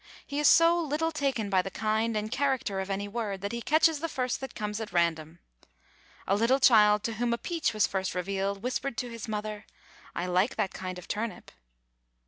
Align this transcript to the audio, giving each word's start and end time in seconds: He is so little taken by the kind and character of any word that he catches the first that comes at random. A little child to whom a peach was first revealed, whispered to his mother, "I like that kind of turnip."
He 0.25 0.39
is 0.39 0.47
so 0.47 0.79
little 0.79 1.11
taken 1.11 1.51
by 1.51 1.61
the 1.61 1.69
kind 1.69 2.17
and 2.17 2.31
character 2.31 2.79
of 2.79 2.89
any 2.89 3.07
word 3.07 3.41
that 3.41 3.51
he 3.51 3.61
catches 3.61 3.99
the 3.99 4.09
first 4.09 4.41
that 4.41 4.55
comes 4.55 4.81
at 4.81 4.91
random. 4.91 5.37
A 6.25 6.35
little 6.35 6.59
child 6.59 7.03
to 7.03 7.13
whom 7.21 7.33
a 7.33 7.37
peach 7.37 7.71
was 7.71 7.85
first 7.85 8.15
revealed, 8.15 8.63
whispered 8.63 8.97
to 8.97 9.11
his 9.11 9.27
mother, 9.27 9.67
"I 10.15 10.25
like 10.25 10.55
that 10.55 10.73
kind 10.73 10.97
of 10.97 11.07
turnip." 11.07 11.51